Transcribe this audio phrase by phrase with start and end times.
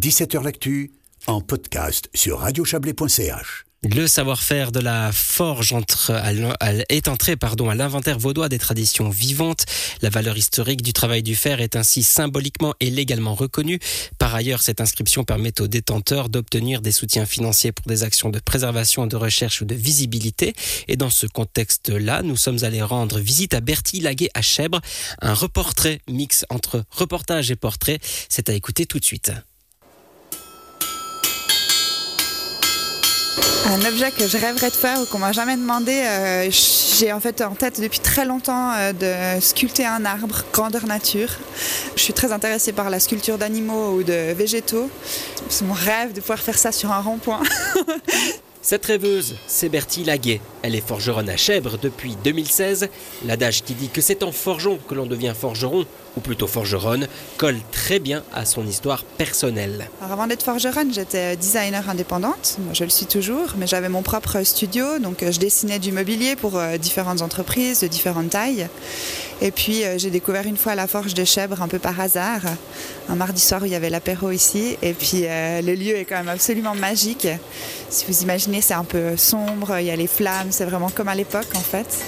[0.00, 0.92] 17h L'actu,
[1.26, 3.66] en podcast sur radiochablais.ch.
[3.82, 5.74] Le savoir-faire de la forge
[6.88, 9.66] est entré à l'inventaire vaudois des traditions vivantes.
[10.00, 13.78] La valeur historique du travail du fer est ainsi symboliquement et légalement reconnue.
[14.16, 18.38] Par ailleurs, cette inscription permet aux détenteurs d'obtenir des soutiens financiers pour des actions de
[18.38, 20.54] préservation, de recherche ou de visibilité.
[20.88, 24.80] Et dans ce contexte-là, nous sommes allés rendre visite à Bertie Laguet à Chèvre,
[25.20, 27.98] un reportrait mix entre reportage et portrait.
[28.30, 29.30] C'est à écouter tout de suite.
[33.66, 37.20] Un objet que je rêverais de faire ou qu'on m'a jamais demandé, euh, j'ai en
[37.20, 41.28] fait en tête depuis très longtemps euh, de sculpter un arbre grandeur nature.
[41.94, 44.90] Je suis très intéressée par la sculpture d'animaux ou de végétaux.
[45.48, 47.42] C'est mon rêve de pouvoir faire ça sur un rond-point.
[48.62, 50.38] Cette rêveuse, c'est Bertie Laguet.
[50.60, 52.90] Elle est forgeronne à Chèvre depuis 2016.
[53.24, 57.56] L'adage qui dit que c'est en forgeon que l'on devient forgeron, ou plutôt forgeronne, colle
[57.72, 59.88] très bien à son histoire personnelle.
[60.02, 62.58] avant d'être forgeronne, j'étais designer indépendante.
[62.74, 66.36] je le suis toujours, mais j'avais mon propre studio, donc euh, je dessinais du mobilier
[66.36, 68.68] pour euh, différentes entreprises de différentes tailles.
[69.42, 72.42] Et puis euh, j'ai découvert une fois la forge de Chèvre un peu par hasard,
[73.08, 74.76] un mardi soir où il y avait l'apéro ici.
[74.82, 77.26] Et puis le lieu est quand même absolument magique.
[77.88, 81.08] Si vous imaginez, c'est un peu sombre, il y a les flammes, c'est vraiment comme
[81.08, 81.98] à l'époque en fait.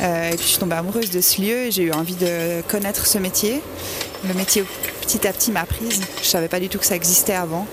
[0.00, 2.62] Euh, et puis je suis tombée amoureuse de ce lieu et j'ai eu envie de
[2.68, 3.60] connaître ce métier.
[4.26, 4.64] Le métier
[5.00, 6.00] petit à petit m'a prise.
[6.22, 7.66] Je savais pas du tout que ça existait avant.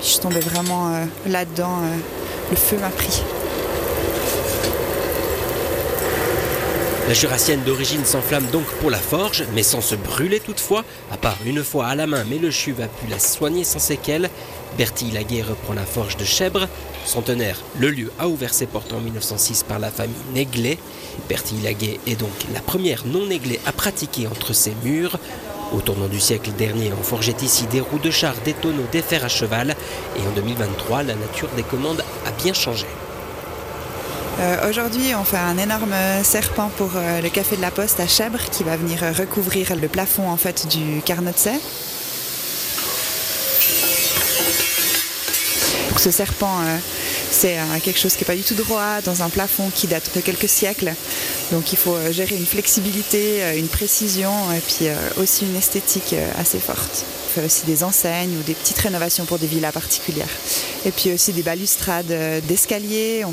[0.00, 1.78] je suis tombée vraiment euh, là-dedans.
[1.82, 1.96] Euh,
[2.50, 3.22] le feu m'a pris.
[7.10, 11.36] La jurassienne d'origine s'enflamme donc pour la forge, mais sans se brûler toutefois, à part
[11.44, 14.30] une fois à la main, mais le chuve a pu la soigner sans séquelles.
[14.78, 16.68] Bertie Laguet reprend la forge de Chèvre.
[17.04, 20.78] Centenaire, le lieu a ouvert ses portes en 1906 par la famille Néglet.
[21.28, 25.18] Bertie Laguet est donc la première non Néglet à pratiquer entre ses murs.
[25.74, 29.02] Au tournant du siècle dernier, on forgeait ici des roues de char, des tonneaux, des
[29.02, 29.74] fers à cheval.
[30.16, 32.86] Et en 2023, la nature des commandes a bien changé.
[34.40, 38.06] Euh, aujourd'hui, on fait un énorme serpent pour euh, le café de la Poste à
[38.06, 41.60] Chèvre qui va venir recouvrir le plafond en fait du Carnotset.
[45.90, 46.78] Pour ce serpent, euh,
[47.30, 50.22] c'est quelque chose qui n'est pas du tout droit dans un plafond qui date de
[50.22, 50.94] quelques siècles.
[51.52, 54.88] Donc il faut gérer une flexibilité, une précision et puis
[55.20, 57.04] aussi une esthétique assez forte.
[57.26, 60.28] On fait aussi des enseignes ou des petites rénovations pour des villas particulières.
[60.86, 62.12] Et puis aussi des balustrades
[62.46, 63.24] d'escalier.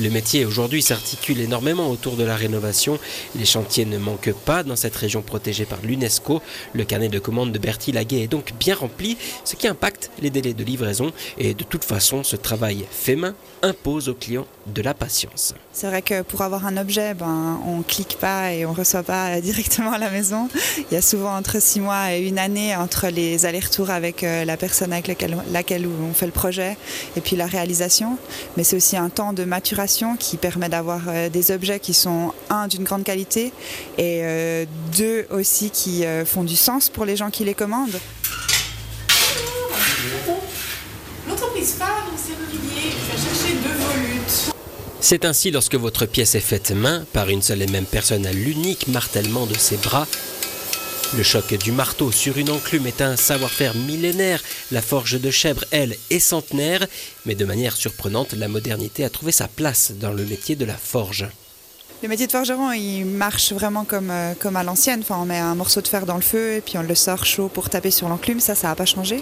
[0.00, 3.00] Le métier aujourd'hui s'articule énormément autour de la rénovation.
[3.34, 6.40] Les chantiers ne manquent pas dans cette région protégée par l'UNESCO.
[6.72, 10.30] Le carnet de commandes de Bertie Laguet est donc bien rempli, ce qui impacte les
[10.30, 11.10] délais de livraison.
[11.36, 15.54] Et de toute façon, ce travail fait main impose aux clients de la patience.
[15.72, 19.40] C'est vrai que pour avoir un objet, ben, on clique pas et on reçoit pas
[19.40, 20.48] directement à la maison.
[20.78, 24.44] Il y a souvent entre six mois et une année entre les allers-retours avec euh,
[24.44, 26.76] la personne avec laquelle on fait le projet
[27.16, 28.16] et puis la réalisation.
[28.56, 29.87] Mais c'est aussi un temps de maturation
[30.18, 33.52] qui permet d'avoir euh, des objets qui sont, un, d'une grande qualité
[33.96, 34.66] et euh,
[34.96, 37.98] deux, aussi qui euh, font du sens pour les gens qui les commandent.
[41.26, 44.54] L'entreprise Favre Serrurier va chercher deux volutes.
[45.00, 48.32] C'est ainsi lorsque votre pièce est faite main par une seule et même personne à
[48.32, 50.06] l'unique martèlement de ses bras
[51.16, 54.42] le choc du marteau sur une enclume est un savoir-faire millénaire.
[54.70, 56.86] La forge de chèvre, elle, est centenaire.
[57.24, 60.76] Mais de manière surprenante, la modernité a trouvé sa place dans le métier de la
[60.76, 61.26] forge.
[62.00, 65.00] Le métier de forgeron, il marche vraiment comme, euh, comme à l'ancienne.
[65.00, 67.24] Enfin, on met un morceau de fer dans le feu et puis on le sort
[67.24, 68.38] chaud pour taper sur l'enclume.
[68.38, 69.20] Ça, ça n'a pas changé.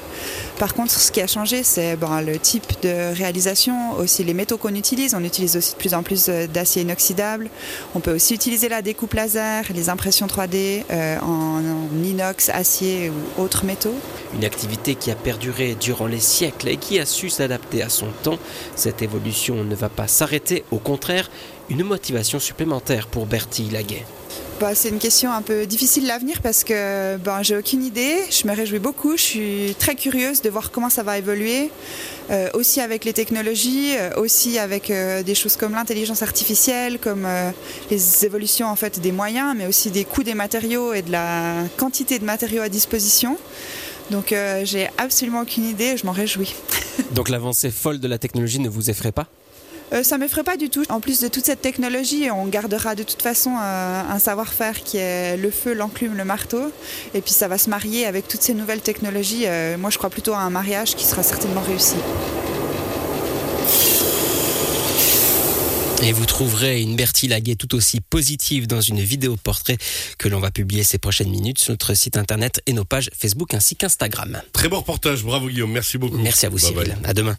[0.59, 4.59] Par contre, ce qui a changé, c'est ben, le type de réalisation, aussi les métaux
[4.59, 5.14] qu'on utilise.
[5.14, 7.48] On utilise aussi de plus en plus euh, d'acier inoxydable.
[7.94, 13.10] On peut aussi utiliser la découpe laser, les impressions 3D euh, en, en inox, acier
[13.10, 13.94] ou autres métaux.
[14.34, 18.08] Une activité qui a perduré durant les siècles et qui a su s'adapter à son
[18.22, 18.38] temps.
[18.75, 20.62] Cette évolution ne va pas s'arrêter.
[20.70, 21.31] Au contraire,
[21.69, 24.04] une motivation supplémentaire pour Bertie Laguet
[24.60, 28.16] bah, C'est une question un peu difficile l'avenir parce que ben, j'ai aucune idée.
[28.31, 29.16] Je me réjouis beaucoup.
[29.16, 31.71] Je suis très curieuse de voir comment ça va évoluer.
[32.31, 37.26] Euh, aussi avec les technologies, euh, aussi avec euh, des choses comme l'intelligence artificielle, comme
[37.90, 41.55] les évolutions en fait des moyens, mais aussi des coûts des matériaux et de la
[41.76, 43.38] quantité de matériaux à disposition.
[44.11, 45.96] Donc j'ai absolument aucune idée.
[45.96, 46.55] Je m'en réjouis.
[47.12, 49.26] Donc l'avancée folle de la technologie ne vous effraie pas?
[49.93, 50.85] Euh, ça ne m'effraie pas du tout.
[50.88, 54.97] En plus de toute cette technologie, on gardera de toute façon euh, un savoir-faire qui
[54.99, 56.73] est le feu, l'enclume, le marteau.
[57.15, 59.44] Et puis ça va se marier avec toutes ces nouvelles technologies.
[59.47, 61.97] Euh, moi, je crois plutôt à un mariage qui sera certainement réussi.
[66.03, 69.79] Et vous trouverez une Bertie Laguet tout aussi positive dans une vidéo portrait
[70.19, 73.55] que l'on va publier ces prochaines minutes sur notre site internet et nos pages Facebook
[73.55, 74.41] ainsi qu'Instagram.
[74.53, 76.19] Très bon reportage, bravo Guillaume, merci beaucoup.
[76.19, 76.85] Merci à vous Bye bye.
[76.85, 76.99] Cyril.
[77.03, 77.37] À demain.